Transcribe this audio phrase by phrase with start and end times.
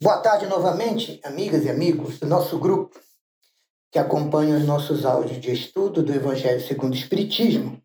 [0.00, 3.00] Boa tarde novamente, amigas e amigos do nosso grupo
[3.90, 7.82] que acompanham os nossos áudios de estudo do Evangelho segundo o Espiritismo.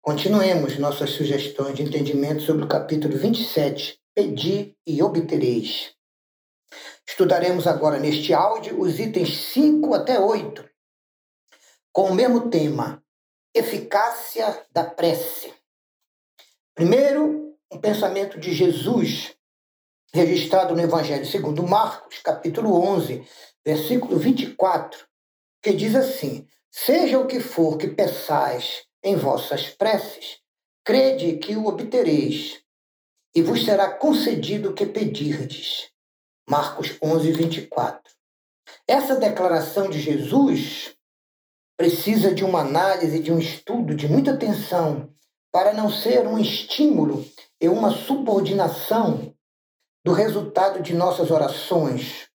[0.00, 5.94] Continuemos nossas sugestões de entendimento sobre o capítulo 27, Pedi e Obtereis.
[7.06, 10.66] Estudaremos agora neste áudio os itens 5 até 8,
[11.92, 13.04] com o mesmo tema,
[13.54, 15.52] eficácia da prece.
[16.74, 19.36] Primeiro, um pensamento de Jesus
[20.14, 23.26] registrado no Evangelho segundo Marcos, capítulo 11,
[23.64, 25.06] versículo 24,
[25.62, 30.38] que diz assim: Seja o que for que peçais em vossas preces,
[30.84, 32.60] crede que o obtereis,
[33.34, 35.90] e vos será concedido o que pedirdes.
[36.48, 38.12] Marcos 11, 24.
[38.86, 40.94] Essa declaração de Jesus
[41.78, 45.10] precisa de uma análise, de um estudo, de muita atenção,
[45.50, 47.24] para não ser um estímulo
[47.60, 49.34] e uma subordinação
[50.04, 52.28] do resultado de nossas orações,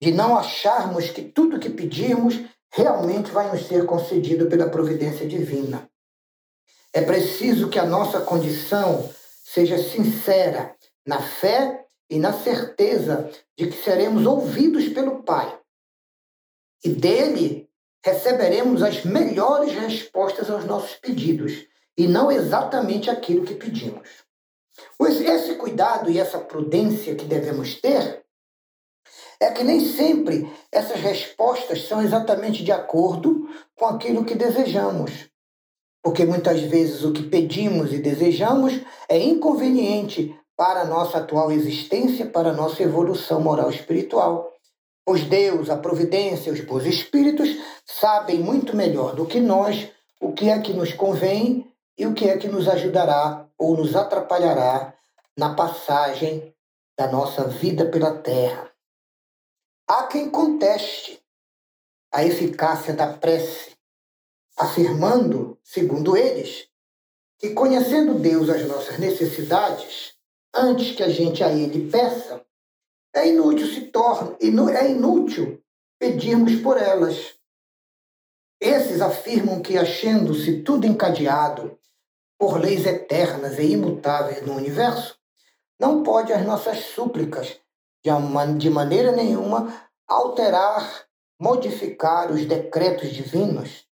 [0.00, 2.34] de não acharmos que tudo que pedirmos
[2.72, 5.90] realmente vai nos ser concedido pela providência divina.
[6.92, 9.12] É preciso que a nossa condição
[9.44, 10.74] seja sincera
[11.06, 15.58] na fé e na certeza de que seremos ouvidos pelo Pai.
[16.84, 17.68] E dele
[18.04, 24.19] receberemos as melhores respostas aos nossos pedidos, e não exatamente aquilo que pedimos.
[25.40, 28.24] Esse cuidado e essa prudência que devemos ter
[29.40, 35.30] é que nem sempre essas respostas são exatamente de acordo com aquilo que desejamos.
[36.02, 42.26] Porque muitas vezes o que pedimos e desejamos é inconveniente para a nossa atual existência,
[42.26, 44.52] para a nossa evolução moral espiritual.
[45.06, 47.48] Pois Deus, a providência, os bons espíritos
[47.86, 49.88] sabem muito melhor do que nós
[50.20, 53.94] o que é que nos convém e o que é que nos ajudará ou nos
[53.94, 54.94] atrapalhará
[55.36, 56.56] na passagem
[56.96, 58.72] da nossa vida pela terra.
[59.86, 61.22] Há quem conteste
[62.10, 63.76] a eficácia da prece,
[64.56, 66.68] afirmando, segundo eles,
[67.38, 70.14] que conhecendo Deus as nossas necessidades,
[70.54, 72.44] antes que a gente a Ele peça,
[73.14, 75.62] é inútil se torna, é inútil
[75.98, 77.34] pedirmos por elas.
[78.60, 81.79] Esses afirmam que, achando-se tudo encadeado
[82.40, 85.14] por leis eternas e imutáveis no universo,
[85.78, 87.60] não pode as nossas súplicas,
[88.56, 91.04] de maneira nenhuma, alterar,
[91.38, 93.84] modificar os decretos divinos.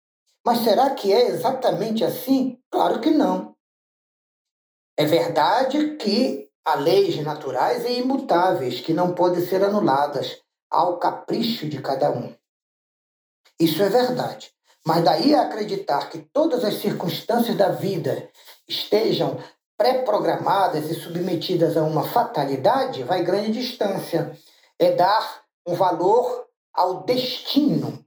[0.45, 2.63] Mas será que é exatamente assim?
[2.71, 3.57] Claro que não.
[4.97, 10.41] É verdade que há leis naturais e imutáveis que não podem ser anuladas
[10.71, 12.33] ao capricho de cada um.
[13.59, 14.56] Isso é verdade.
[14.87, 18.31] Mas daí a acreditar que todas as circunstâncias da vida
[18.69, 19.37] estejam
[19.77, 24.39] pré-programadas e submetidas a uma fatalidade, vai grande distância.
[24.79, 27.99] É dar um valor ao destino.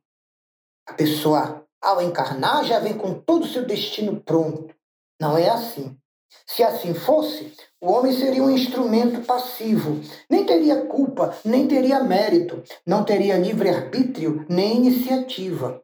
[0.88, 4.74] A pessoa, ao encarnar, já vem com todo o seu destino pronto.
[5.20, 5.98] Não é assim.
[6.48, 12.64] Se assim fosse, o homem seria um instrumento passivo, nem teria culpa, nem teria mérito,
[12.86, 15.84] não teria livre-arbítrio, nem iniciativa.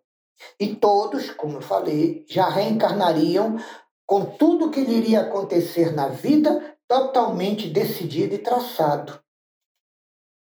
[0.60, 3.58] E todos, como eu falei, já reencarnariam
[4.06, 9.20] com tudo que lhe iria acontecer na vida totalmente decidido e traçado.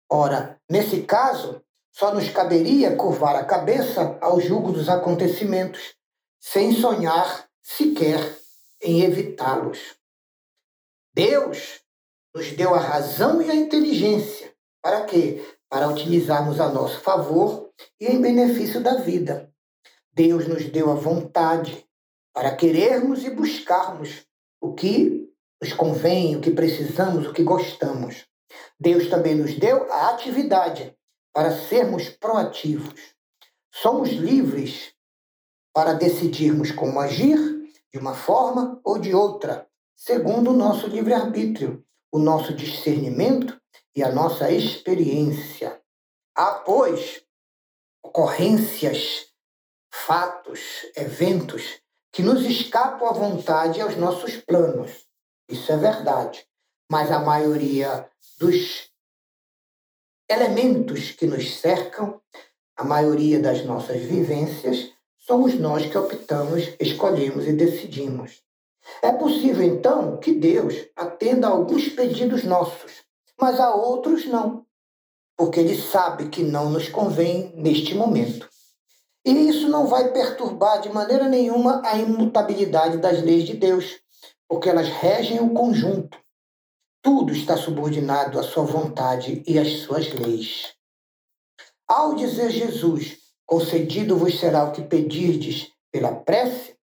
[0.09, 1.61] Ora, nesse caso,
[1.91, 5.95] só nos caberia curvar a cabeça ao julgo dos acontecimentos,
[6.39, 8.37] sem sonhar sequer
[8.81, 9.95] em evitá-los.
[11.13, 11.81] Deus
[12.35, 14.53] nos deu a razão e a inteligência.
[14.81, 15.43] Para quê?
[15.69, 19.51] Para utilizarmos a nosso favor e em benefício da vida.
[20.15, 21.85] Deus nos deu a vontade
[22.33, 24.25] para querermos e buscarmos
[24.61, 25.29] o que
[25.61, 28.25] nos convém, o que precisamos, o que gostamos.
[28.79, 30.95] Deus também nos deu a atividade
[31.33, 33.13] para sermos proativos.
[33.73, 34.93] Somos livres
[35.73, 37.37] para decidirmos como agir
[37.91, 43.59] de uma forma ou de outra, segundo o nosso livre-arbítrio, o nosso discernimento
[43.93, 45.81] e a nossa experiência.
[46.33, 47.21] Há, pois,
[48.01, 49.34] ocorrências
[50.03, 50.59] fatos,
[50.95, 51.79] eventos
[52.11, 54.91] que nos escapam à vontade e aos nossos planos.
[55.49, 56.45] Isso é verdade.
[56.91, 58.07] Mas a maioria
[58.39, 58.91] dos
[60.29, 62.21] elementos que nos cercam,
[62.75, 68.43] a maioria das nossas vivências, somos nós que optamos, escolhemos e decidimos.
[69.01, 73.03] É possível, então, que Deus atenda a alguns pedidos nossos,
[73.39, 74.65] mas a outros não,
[75.35, 78.47] porque Ele sabe que não nos convém neste momento.
[79.25, 83.99] E isso não vai perturbar de maneira nenhuma a imutabilidade das leis de Deus,
[84.47, 86.23] porque elas regem o conjunto.
[87.01, 90.73] tudo está subordinado à sua vontade e às suas leis.
[91.87, 96.75] Ao dizer Jesus, concedido vos será o que pedirdes pela prece,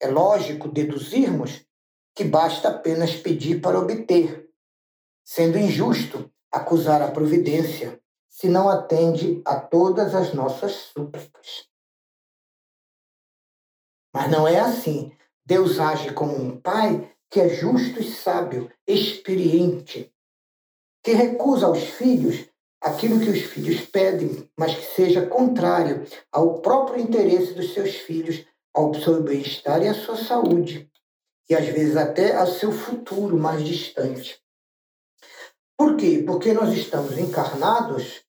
[0.00, 1.64] é lógico deduzirmos
[2.14, 4.46] que basta apenas pedir para obter,
[5.24, 7.98] sendo injusto acusar a providência
[8.36, 11.66] se não atende a todas as nossas súplicas.
[14.14, 15.10] Mas não é assim.
[15.42, 20.14] Deus age como um pai que é justo e sábio, experiente,
[21.02, 22.46] que recusa aos filhos
[22.78, 28.44] aquilo que os filhos pedem, mas que seja contrário ao próprio interesse dos seus filhos,
[28.74, 30.90] ao seu bem-estar e à sua saúde,
[31.48, 34.38] e às vezes até ao seu futuro mais distante.
[35.74, 36.22] Por quê?
[36.26, 38.25] Porque nós estamos encarnados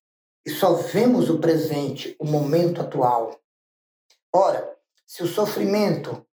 [0.48, 3.38] e só vemos o presente, o momento atual.
[4.34, 4.74] Ora,
[5.06, 6.26] se o sofrimento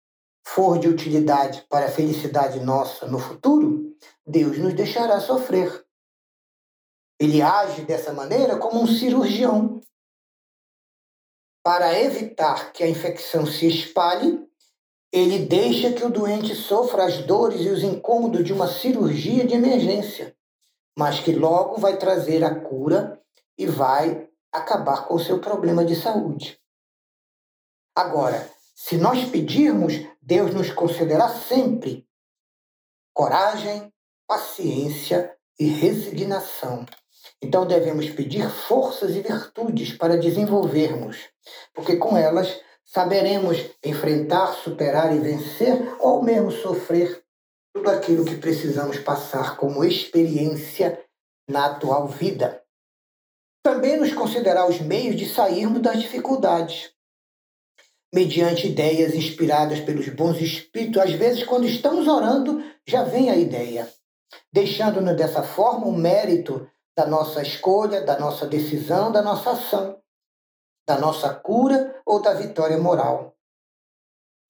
[0.46, 3.92] for de utilidade para a felicidade nossa no futuro,
[4.24, 5.84] Deus nos deixará sofrer.
[7.18, 9.80] Ele age dessa maneira como um cirurgião.
[11.64, 14.48] Para evitar que a infecção se espalhe,
[15.10, 19.54] ele deixa que o doente sofra as dores e os incômodos de uma cirurgia de
[19.54, 20.36] emergência,
[20.96, 23.20] mas que logo vai trazer a cura
[23.58, 26.60] e vai acabar com o seu problema de saúde.
[27.94, 32.06] Agora, se nós pedirmos, Deus nos concederá sempre
[33.12, 33.92] coragem,
[34.26, 36.84] paciência e resignação.
[37.40, 41.28] Então devemos pedir forças e virtudes para desenvolvermos,
[41.72, 47.22] porque com elas saberemos enfrentar, superar e vencer, ou mesmo sofrer
[47.72, 51.02] tudo aquilo que precisamos passar como experiência
[51.48, 52.63] na atual vida.
[53.64, 56.92] Também nos considerar os meios de sairmos das dificuldades,
[58.14, 61.00] mediante ideias inspiradas pelos bons espíritos.
[61.00, 63.90] Às vezes, quando estamos orando, já vem a ideia,
[64.52, 69.98] deixando-nos dessa forma o mérito da nossa escolha, da nossa decisão, da nossa ação,
[70.86, 73.34] da nossa cura ou da vitória moral.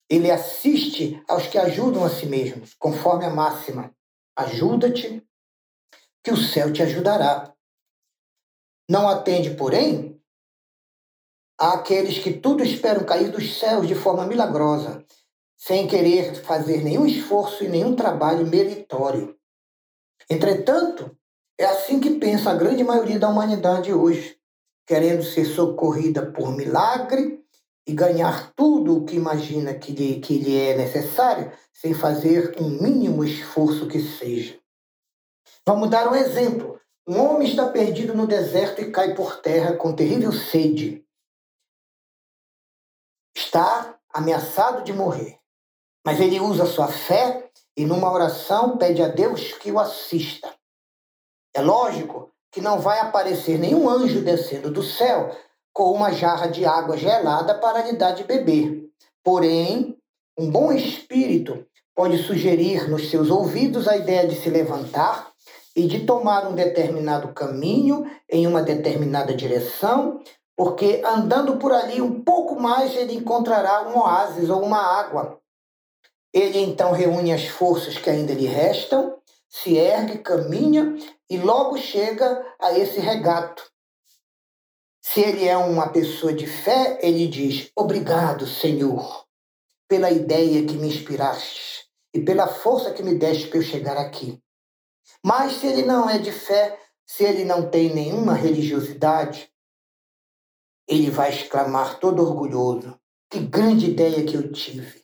[0.09, 3.95] Ele assiste aos que ajudam a si mesmos, conforme a máxima:
[4.37, 5.25] ajuda-te,
[6.21, 7.54] que o céu te ajudará.
[8.89, 10.21] Não atende, porém,
[11.57, 15.03] àqueles que tudo esperam cair dos céus de forma milagrosa,
[15.57, 19.35] sem querer fazer nenhum esforço e nenhum trabalho meritório.
[20.29, 21.17] Entretanto,
[21.57, 24.37] é assim que pensa a grande maioria da humanidade hoje,
[24.85, 27.43] querendo ser socorrida por milagre
[27.87, 32.69] e ganhar tudo o que imagina que lhe, que lhe é necessário, sem fazer um
[32.69, 34.59] mínimo esforço que seja.
[35.65, 36.79] Vamos dar um exemplo.
[37.07, 41.05] Um homem está perdido no deserto e cai por terra com terrível sede
[43.35, 45.37] está ameaçado de morrer.
[46.05, 50.53] Mas ele usa sua fé e, numa oração, pede a Deus que o assista.
[51.53, 55.35] É lógico que não vai aparecer nenhum anjo descendo do céu
[55.73, 58.89] com uma jarra de água gelada para lhe dar de beber.
[59.23, 59.97] Porém,
[60.37, 65.33] um bom espírito pode sugerir nos seus ouvidos a ideia de se levantar
[65.75, 70.21] e de tomar um determinado caminho em uma determinada direção,
[70.55, 75.39] porque andando por ali um pouco mais ele encontrará um oásis ou uma água.
[76.33, 79.17] Ele então reúne as forças que ainda lhe restam,
[79.49, 80.95] se ergue, caminha
[81.29, 83.63] e logo chega a esse regato.
[85.01, 89.25] Se ele é uma pessoa de fé, ele diz: Obrigado, Senhor,
[89.87, 94.41] pela ideia que me inspiraste e pela força que me deste para eu chegar aqui.
[95.25, 99.51] Mas se ele não é de fé, se ele não tem nenhuma religiosidade,
[100.87, 105.01] ele vai exclamar todo orgulhoso: Que grande ideia que eu tive!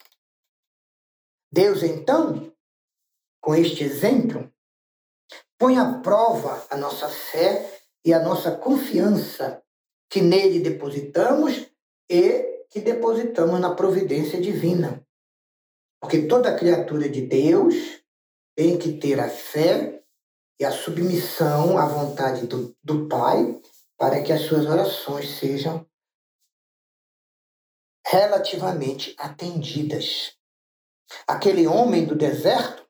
[1.51, 2.53] Deus, então,
[3.41, 4.53] com este exemplo,
[5.57, 9.63] põe à prova a nossa fé e a nossa confiança
[10.07, 11.67] que nele depositamos
[12.07, 15.03] e que depositamos na providência divina.
[15.99, 17.73] Porque toda criatura de Deus
[18.55, 20.00] tem que ter a fé
[20.61, 23.59] e a submissão à vontade do, do Pai
[23.97, 25.83] para que as suas orações sejam
[28.05, 30.37] relativamente atendidas.
[31.27, 32.85] Aquele homem do deserto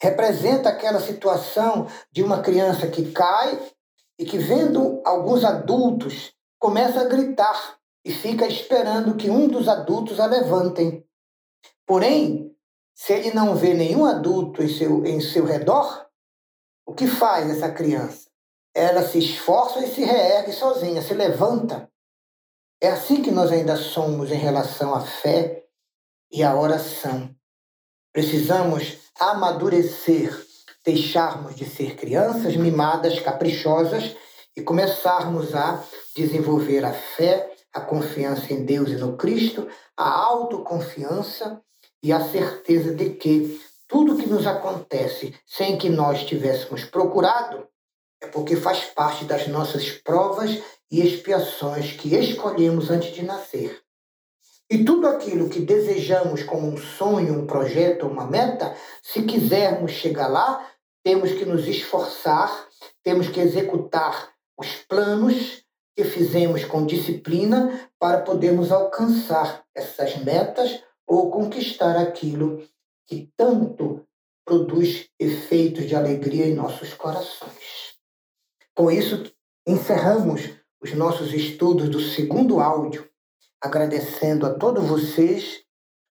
[0.00, 3.72] representa aquela situação de uma criança que cai
[4.16, 10.20] e que, vendo alguns adultos, começa a gritar e fica esperando que um dos adultos
[10.20, 11.04] a levantem.
[11.84, 12.56] Porém,
[12.94, 16.08] se ele não vê nenhum adulto em seu, em seu redor,
[16.90, 18.30] o que faz essa criança?
[18.74, 21.90] ela se esforça e se reergue sozinha, se levanta.
[22.80, 25.64] É assim que nós ainda somos em relação à fé
[26.32, 27.34] e à oração.
[28.12, 30.46] Precisamos amadurecer
[30.82, 34.16] deixarmos de ser crianças mimadas, caprichosas
[34.56, 35.84] e começarmos a
[36.16, 41.60] desenvolver a fé, a confiança em Deus e no Cristo, a autoconfiança
[42.02, 47.66] e a certeza de que tudo que nos acontece sem que nós tivéssemos procurado
[48.22, 53.80] é porque faz parte das nossas provas e expiações que escolhemos antes de nascer.
[54.70, 60.28] E tudo aquilo que desejamos como um sonho, um projeto, uma meta, se quisermos chegar
[60.28, 60.64] lá,
[61.02, 62.68] temos que nos esforçar,
[63.02, 65.64] temos que executar os planos
[65.96, 72.62] que fizemos com disciplina para podermos alcançar essas metas ou conquistar aquilo
[73.10, 74.06] que tanto
[74.44, 77.98] produz efeitos de alegria em nossos corações.
[78.72, 79.24] Com isso,
[79.66, 80.48] encerramos
[80.80, 83.10] os nossos estudos do segundo áudio,
[83.60, 85.64] agradecendo a todos vocês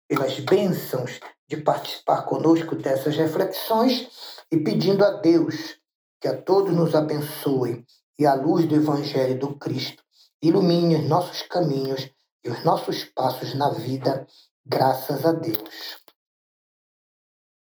[0.09, 4.09] pelas bênçãos de participar conosco dessas reflexões
[4.51, 5.77] e pedindo a Deus
[6.19, 7.85] que a todos nos abençoe
[8.19, 10.03] e a luz do Evangelho do Cristo
[10.43, 12.11] ilumine os nossos caminhos
[12.43, 14.27] e os nossos passos na vida,
[14.65, 15.98] graças a Deus.